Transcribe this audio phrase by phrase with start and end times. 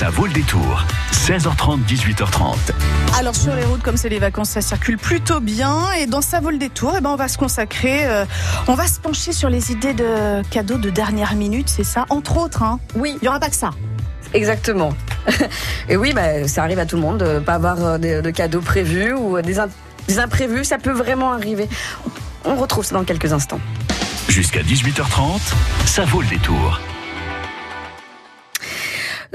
[0.00, 0.82] Ça vaut le détour.
[1.12, 2.54] 16h30, 18h30.
[3.18, 5.92] Alors sur les routes, comme c'est les vacances, ça circule plutôt bien.
[6.00, 8.24] Et dans Ça vaut le détour, eh ben, on va se consacrer, euh,
[8.66, 12.38] on va se pencher sur les idées de cadeaux de dernière minute, c'est ça Entre
[12.38, 13.12] autres, hein Oui.
[13.20, 13.72] Il n'y aura pas que ça.
[14.32, 14.94] Exactement.
[15.90, 18.30] Et oui, bah, ça arrive à tout le monde de pas avoir euh, de, de
[18.30, 19.68] cadeaux prévus ou des, im-
[20.08, 20.64] des imprévus.
[20.64, 21.68] Ça peut vraiment arriver.
[22.46, 23.60] On retrouve ça dans quelques instants.
[24.28, 25.40] Jusqu'à 18h30,
[25.84, 26.80] ça vaut le détour.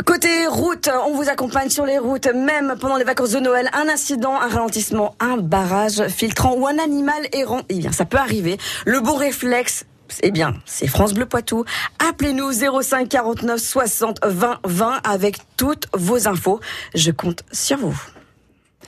[0.03, 3.69] Côté route, on vous accompagne sur les routes, même pendant les vacances de Noël.
[3.71, 8.17] Un incident, un ralentissement, un barrage filtrant ou un animal errant, eh bien, ça peut
[8.17, 8.57] arriver.
[8.85, 9.85] Le bon réflexe,
[10.21, 11.63] eh bien, c'est France Bleu Poitou.
[12.05, 16.59] Appelez-nous 05 49 60 20 20 avec toutes vos infos.
[16.93, 18.14] Je compte sur vous.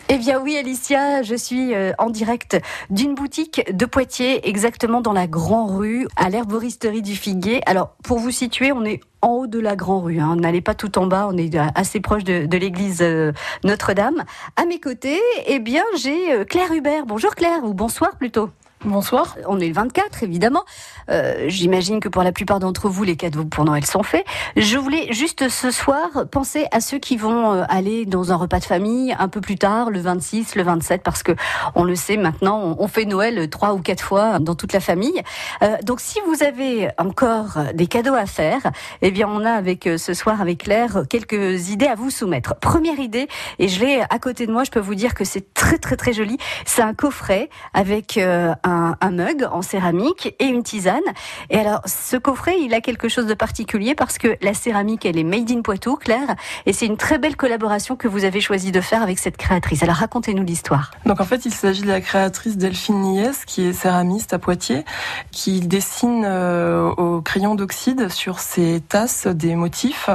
[0.10, 2.58] Eh bien oui, Alicia, je suis euh, en direct
[2.90, 7.62] d'une boutique de Poitiers, exactement dans la Grand Rue, à l'herboristerie du Figuier.
[7.66, 10.20] Alors, pour vous situer, on est en haut de la Grand Rue.
[10.20, 10.38] Hein.
[10.38, 13.34] N'allez pas tout en bas, on est assez proche de, de l'église euh,
[13.66, 14.24] Notre-Dame.
[14.56, 17.06] À mes côtés, eh bien, j'ai euh, Claire Hubert.
[17.06, 18.50] Bonjour Claire, ou bonsoir plutôt.
[18.92, 19.36] Bonsoir.
[19.48, 20.64] On est le 24, évidemment.
[21.10, 24.26] Euh, J'imagine que pour la plupart d'entre vous, les cadeaux pour Noël sont faits.
[24.56, 28.60] Je voulais juste ce soir penser à ceux qui vont euh, aller dans un repas
[28.60, 31.34] de famille un peu plus tard, le 26, le 27, parce que
[31.76, 35.22] on le sait maintenant, on- fait Noël trois ou quatre fois dans toute la famille.
[35.64, 38.62] Euh, donc, si vous avez encore des cadeaux à faire,
[39.02, 42.56] eh bien, on a avec ce soir avec Claire quelques idées à vous soumettre.
[42.56, 43.28] Première idée,
[43.60, 45.98] et je l'ai à côté de moi, je peux vous dire que c'est très très
[45.98, 46.38] très joli.
[46.66, 48.56] C'est un coffret avec un,
[49.00, 51.02] un mug en céramique et une tisane.
[51.50, 55.18] Et alors, ce coffret, il a quelque chose de particulier parce que la céramique, elle
[55.18, 58.72] est made in Poitou, Claire, et c'est une très belle collaboration que vous avez choisi
[58.72, 59.84] de faire avec cette créatrice.
[59.84, 60.92] Alors, racontez-nous l'histoire.
[61.06, 64.84] Donc en fait, il s'agit de la créatrice Delphine Nies, qui est céramiste à Poitiers,
[65.32, 70.10] qui dessine euh, au crayon d'oxyde sur ses tasses des motifs.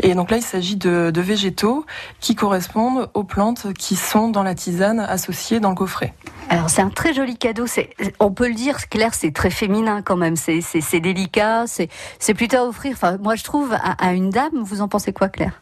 [0.00, 1.84] Et donc là, il s'agit de végétaux
[2.20, 6.14] qui correspondent aux plantes qui sont dans la tisane associée dans le coffret.
[6.48, 7.66] Alors, c'est un très joli cadeau.
[7.66, 10.36] C'est, on peut le dire, Claire, c'est très féminin quand même.
[10.36, 11.64] C'est, c'est, c'est délicat.
[11.66, 12.92] C'est, c'est plutôt à offrir.
[12.92, 14.62] Enfin, moi, je trouve à, à une dame.
[14.62, 15.60] Vous en pensez quoi, Claire?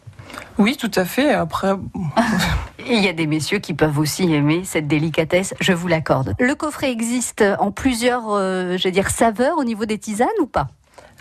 [0.59, 1.33] Oui, tout à fait.
[1.33, 1.73] Après,
[2.89, 6.35] il y a des messieurs qui peuvent aussi aimer cette délicatesse, je vous l'accorde.
[6.39, 10.47] Le coffret existe en plusieurs, euh, je veux dire, saveurs au niveau des tisanes ou
[10.47, 10.69] pas?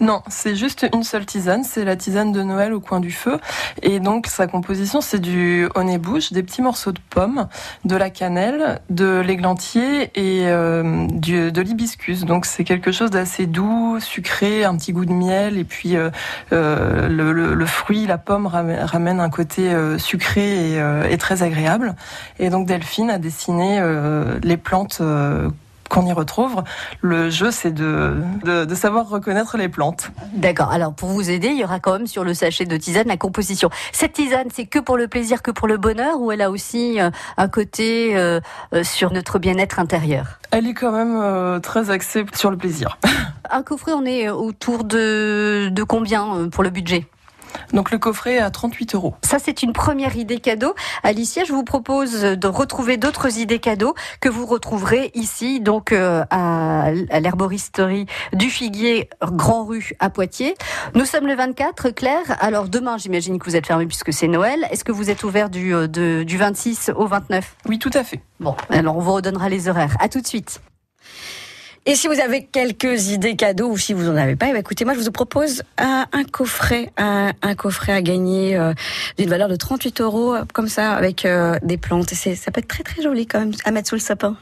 [0.02, 3.38] Non, c'est juste une seule tisane, c'est la tisane de Noël au coin du feu.
[3.84, 7.48] Et donc sa composition, c'est du honey-bouche, des petits morceaux de pommes,
[7.86, 12.26] de la cannelle, de l'églantier et euh, de l'hibiscus.
[12.26, 15.60] Donc c'est quelque chose d'assez doux, sucré, un petit goût de miel.
[15.60, 16.10] Et puis euh,
[16.54, 20.80] euh, le, fruit, la pomme ramène, un côté sucré
[21.10, 21.96] et, très agréable.
[22.40, 23.80] Et donc Delphine a dessiné
[24.42, 25.02] les plantes.
[25.94, 26.64] Qu'on y retrouve.
[27.02, 30.10] Le jeu, c'est de, de, de savoir reconnaître les plantes.
[30.34, 30.72] D'accord.
[30.72, 33.18] Alors pour vous aider, il y aura quand même sur le sachet de tisane la
[33.18, 33.70] composition.
[33.92, 37.00] Cette tisane, c'est que pour le plaisir, que pour le bonheur, ou elle a aussi
[37.00, 38.40] euh, un côté euh,
[38.74, 40.40] euh, sur notre bien-être intérieur?
[40.50, 42.98] Elle est quand même euh, très axée sur le plaisir.
[43.52, 47.06] Un coffret, on est autour de, de combien pour le budget?
[47.74, 49.16] Donc le coffret est à 38 euros.
[49.24, 50.76] Ça, c'est une première idée cadeau.
[51.04, 56.24] Alicia, je vous propose de retrouver d'autres idées cadeaux que vous retrouverez ici, donc euh,
[56.30, 60.56] à, l'herboristerie du Figuier, Grand Rue à Poitiers.
[60.96, 62.38] Nous sommes le 24, Claire.
[62.40, 64.68] Alors demain, j'imagine que vous êtes fermé puisque c'est Noël.
[64.72, 68.04] Est-ce que vous êtes ouvert du, euh, de- du 26 au 29 Oui, tout à
[68.04, 68.22] fait.
[68.40, 69.96] Bon, alors on vous redonnera les horaires.
[70.00, 70.62] À tout de suite.
[71.86, 74.60] Et si vous avez quelques idées cadeaux ou si vous en avez pas, eh ben,
[74.60, 78.74] écoutez, moi je vous propose un, un coffret, un, un coffret à gagner euh,
[79.18, 82.14] d'une valeur de 38 euros, euh, comme ça, avec euh, des plantes.
[82.14, 84.38] Et ça peut être très très joli quand même à mettre sous le sapin.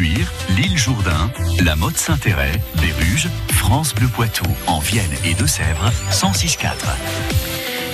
[0.00, 1.28] L'île Jourdain,
[1.64, 6.68] la Motte Saint-Héret, Béruges, France Bleu Poitou, en Vienne et Deux-Sèvres, 106.4.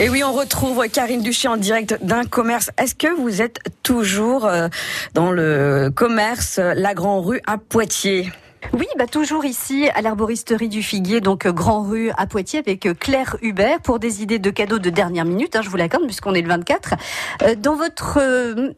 [0.00, 2.70] Et oui, on retrouve Karine Duché en direct d'un commerce.
[2.76, 4.68] Est-ce que vous êtes toujours euh,
[5.14, 8.30] dans le commerce La Grand Rue à Poitiers?
[8.72, 12.86] Oui, bah toujours ici à l'arboristerie du Figuier, donc euh, Grand Rue à Poitiers avec
[12.86, 15.54] euh, Claire Hubert pour des idées de cadeaux de dernière minute.
[15.54, 16.94] hein, je vous l'accorde puisqu'on est le 24.
[17.42, 18.18] Euh, Dans votre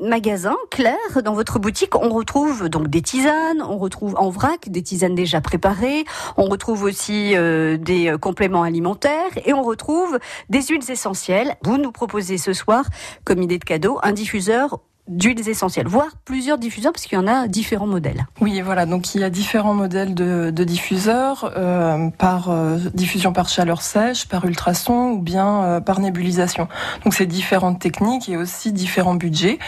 [0.01, 4.83] magasin, Claire, dans votre boutique, on retrouve donc des tisanes, on retrouve en vrac des
[4.83, 6.05] tisanes déjà préparées,
[6.37, 10.19] on retrouve aussi des compléments alimentaires et on retrouve
[10.51, 11.55] des huiles essentielles.
[11.63, 12.85] Vous nous proposez ce soir
[13.25, 17.27] comme idée de cadeau un diffuseur d'huiles essentielles, voire plusieurs diffuseurs parce qu'il y en
[17.27, 18.27] a différents modèles.
[18.41, 18.87] Oui, voilà.
[18.87, 23.83] Donc il y a différents modèles de, de diffuseurs euh, par euh, diffusion par chaleur
[23.83, 26.69] sèche, par ultrason ou bien euh, par nébulisation.
[27.05, 29.59] Donc c'est différentes techniques et aussi différents budgets.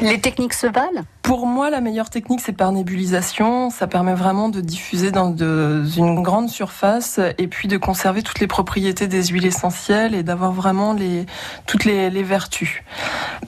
[0.00, 1.02] Les techniques se valent?
[1.22, 3.70] Pour moi, la meilleure technique c'est par nébulisation.
[3.70, 8.40] Ça permet vraiment de diffuser dans de- une grande surface et puis de conserver toutes
[8.40, 11.26] les propriétés des huiles essentielles et d'avoir vraiment les
[11.66, 12.82] toutes les, les vertus.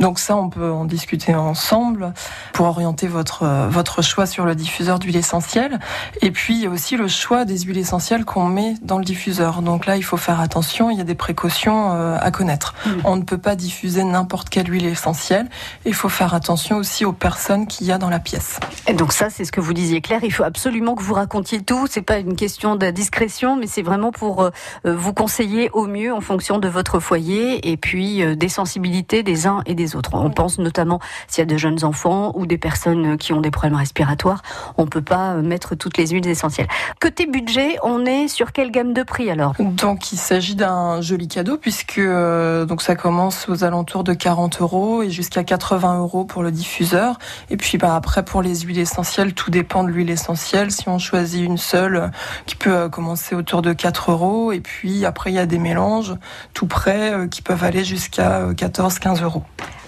[0.00, 2.12] Donc ça, on peut en discuter ensemble
[2.52, 5.78] pour orienter votre euh, votre choix sur le diffuseur d'huile essentielle.
[6.20, 9.04] Et puis il y a aussi le choix des huiles essentielles qu'on met dans le
[9.04, 9.62] diffuseur.
[9.62, 10.90] Donc là, il faut faire attention.
[10.90, 12.74] Il y a des précautions euh, à connaître.
[13.04, 15.48] On ne peut pas diffuser n'importe quelle huile essentielle.
[15.84, 18.58] Il faut faire attention aussi aux personnes qu'il y a dans la pièce.
[18.86, 20.20] Et donc ça, c'est ce que vous disiez, Claire.
[20.22, 21.86] Il faut absolument que vous racontiez tout.
[21.88, 24.50] C'est pas une question de discrétion, mais c'est vraiment pour euh,
[24.84, 29.62] vous conseiller au mieux en fonction de votre foyer et puis des sensibilités des uns
[29.66, 30.10] et des autres.
[30.14, 33.50] On pense notamment s'il y a de jeunes enfants ou des personnes qui ont des
[33.50, 34.42] problèmes respiratoires,
[34.78, 36.68] on peut pas mettre toutes les huiles essentielles.
[37.00, 39.54] Côté budget, on est sur quelle gamme de prix alors?
[39.58, 44.60] Donc il s'agit d'un joli cadeau puisque euh, donc ça commence aux alentours de 40
[44.60, 47.18] euros et jusqu'à 80 euros pour le diffuseur.
[47.50, 50.70] Et puis bah, après pour les huiles essentielles, tout dépend de l'huile essentielle.
[50.70, 52.08] Si on choisit une seule, euh,
[52.46, 54.52] qui peut euh, commencer autour de 4 euros.
[54.52, 56.14] Et puis après il y a des mélanges
[56.54, 59.44] tout euh, qui peuvent aller jusqu'à 14-15 euros.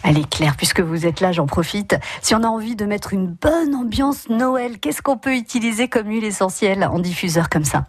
[0.07, 1.97] Allez Claire, puisque vous êtes là, j'en profite.
[2.21, 6.09] Si on a envie de mettre une bonne ambiance Noël, qu'est-ce qu'on peut utiliser comme
[6.09, 7.87] huile essentielle en diffuseur comme ça?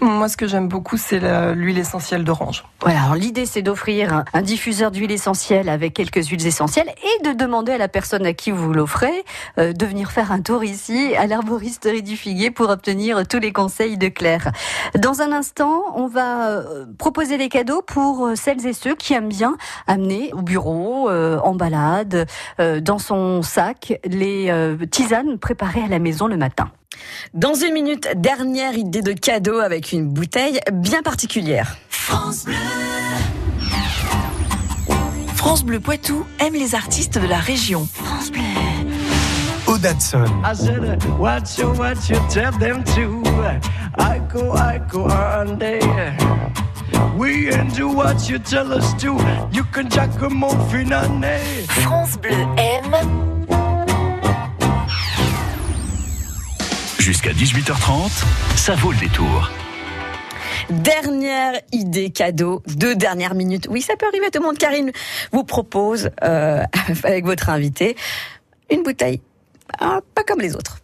[0.00, 1.20] Moi ce que j'aime beaucoup c'est
[1.54, 2.64] l'huile essentielle d'orange.
[2.80, 7.32] Voilà, alors l'idée c'est d'offrir un, diffuseur d'huile essentielle avec quelques huiles essentielles et de
[7.32, 9.24] demander à la personne à qui vous l'offrez
[9.58, 13.52] euh, de venir faire un tour ici à l'arboristerie du Figuier pour obtenir tous les
[13.52, 14.50] conseils de Claire.
[14.98, 19.14] Dans un instant, on va euh, proposer des cadeaux pour euh, celles et ceux qui
[19.14, 22.26] aiment bien amener au bureau, en balade,
[22.58, 24.52] dans son sac, les
[24.90, 26.70] tisanes préparées à la maison le matin.
[27.34, 31.76] Dans une minute, dernière idée de cadeau avec une bouteille bien particulière.
[35.34, 37.88] France Bleu Poitou aime les artistes de la région.
[39.66, 40.24] Odadson.
[40.44, 43.22] I said, what you, what you tell them to?
[43.98, 46.16] I go, I go on there.
[47.16, 49.16] We into what you tell us to.
[49.52, 51.66] You can jack a muffin on there.
[51.68, 53.31] France Bleu aime
[57.02, 58.22] Jusqu'à 18h30,
[58.54, 59.50] ça vaut le détour.
[60.70, 63.66] Dernière idée cadeau de dernière minute.
[63.68, 64.56] Oui, ça peut arriver à tout le monde.
[64.56, 64.92] Karine
[65.32, 66.62] vous propose, euh,
[67.02, 67.96] avec votre invité,
[68.70, 69.20] une bouteille
[69.80, 70.78] ah, pas comme les autres.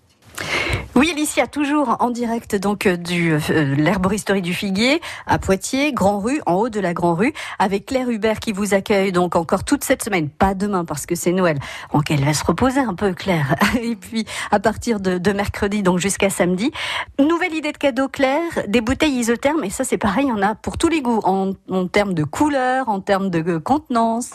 [0.98, 6.18] Oui, Alicia, toujours en direct donc euh, du euh, l'herboristerie du Figuier à Poitiers, Grand
[6.18, 9.62] Rue, en haut de la Grand Rue, avec Claire Hubert qui vous accueille donc encore
[9.62, 11.60] toute cette semaine, pas demain parce que c'est Noël,
[11.94, 13.54] donc elle va se reposer un peu, Claire.
[13.80, 16.72] Et puis à partir de, de mercredi donc jusqu'à samedi,
[17.20, 20.42] nouvelle idée de cadeau, Claire, des bouteilles isothermes et ça c'est pareil, il y en
[20.42, 21.20] a pour tous les goûts.
[21.22, 24.30] En, en termes de couleur, en termes de euh, contenance.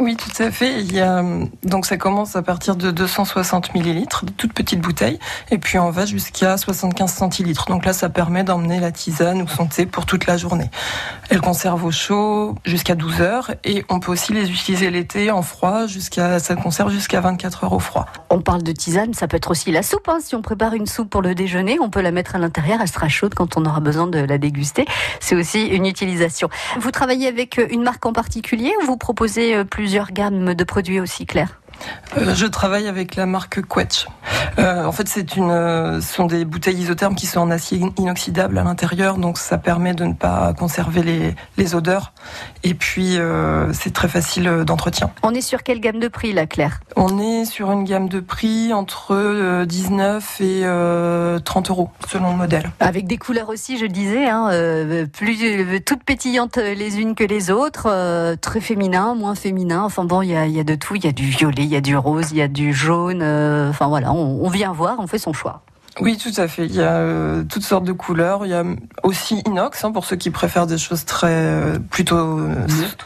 [0.00, 0.82] Oui, tout à fait.
[1.62, 5.18] Donc ça commence à partir de 260 millilitres, de toutes petites bouteilles,
[5.50, 7.66] et puis on va jusqu'à 75 centilitres.
[7.68, 10.68] Donc là, ça permet d'emmener la tisane ou son thé pour toute la journée.
[11.30, 15.42] Elle conserve au chaud jusqu'à 12 heures, et on peut aussi les utiliser l'été en
[15.42, 18.06] froid, jusqu'à, ça conserve jusqu'à 24 heures au froid.
[18.30, 20.08] On parle de tisane, ça peut être aussi la soupe.
[20.08, 20.18] hein.
[20.20, 22.88] Si on prépare une soupe pour le déjeuner, on peut la mettre à l'intérieur, elle
[22.88, 24.86] sera chaude quand on aura besoin de la déguster.
[25.20, 26.48] C'est aussi une utilisation.
[26.80, 30.98] Vous travaillez avec une marque en particulier ou vous proposez euh, plusieurs gammes de produits
[30.98, 31.60] aussi, Claire
[32.16, 34.06] Euh, je travaille avec la marque Quetch.
[34.58, 37.80] Euh, en fait, c'est une, euh, ce sont des bouteilles isothermes qui sont en acier
[37.98, 42.12] inoxydable à l'intérieur, donc ça permet de ne pas conserver les, les odeurs.
[42.62, 43.18] Et puis,
[43.72, 45.10] c'est très facile d'entretien.
[45.22, 46.80] On est sur quelle gamme de prix, là, Claire?
[46.96, 52.30] On est sur une gamme de prix entre euh, 19 et euh, 30 euros selon
[52.30, 52.70] le modèle.
[52.80, 54.50] Avec des couleurs aussi, je disais, hein,
[55.12, 59.82] plus toutes pétillantes les unes que les autres, très féminin, moins féminin.
[59.82, 60.94] Enfin bon, il y a, il y a de tout.
[60.94, 63.20] Il y a du violet, il y a du rose, il y a du jaune.
[63.22, 65.62] euh, enfin voilà, on, on vient voir, on fait son choix.
[66.00, 66.66] Oui, tout à fait.
[66.66, 68.44] Il y a euh, toutes sortes de couleurs.
[68.44, 68.64] Il y a
[69.04, 72.40] aussi inox hein, pour ceux qui préfèrent des choses très euh, plutôt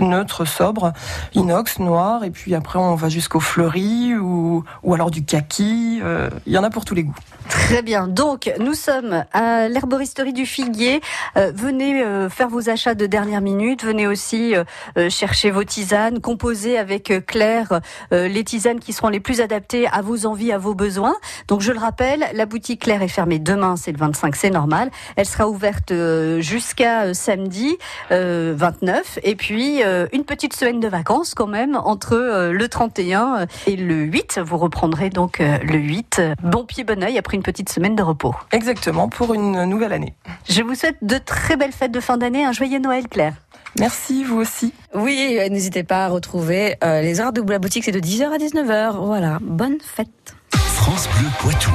[0.00, 0.94] neutres, sobres.
[1.34, 6.00] Inox, noir, et puis après on va jusqu'au fleuri ou, ou alors du kaki.
[6.02, 7.14] Euh, il y en a pour tous les goûts.
[7.58, 8.06] Très bien.
[8.06, 11.00] Donc, nous sommes à l'herboristerie du Figuier.
[11.36, 13.84] Euh, venez euh, faire vos achats de dernière minute.
[13.84, 14.62] Venez aussi euh,
[14.96, 17.80] euh, chercher vos tisanes, composer avec euh, Claire
[18.12, 21.16] les tisanes qui seront les plus adaptées à vos envies, à vos besoins.
[21.48, 24.90] Donc, je le rappelle, la boutique Claire est fermée demain, c'est le 25, c'est normal.
[25.16, 25.92] Elle sera ouverte
[26.38, 27.76] jusqu'à samedi
[28.12, 29.18] euh, 29.
[29.24, 34.40] Et puis, une petite semaine de vacances quand même entre le 31 et le 8.
[34.44, 36.22] Vous reprendrez donc le 8.
[36.42, 38.34] Bon pied, bon oeil après petite semaine de repos.
[38.52, 40.12] Exactement, pour une nouvelle année.
[40.50, 43.32] Je vous souhaite de très belles fêtes de fin d'année, un joyeux Noël, Claire.
[43.78, 44.74] Merci, vous aussi.
[44.94, 48.24] Oui, euh, n'hésitez pas à retrouver euh, les heures de la boutique, c'est de 10h
[48.24, 49.02] à 19h.
[49.02, 50.34] Voilà, bonne fête.
[50.52, 51.70] France Bleu Poitou.